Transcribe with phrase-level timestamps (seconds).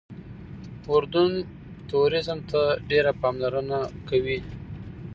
[0.91, 1.31] اردن
[1.89, 4.39] ټوریزم ته ډېره پاملرنه کوي.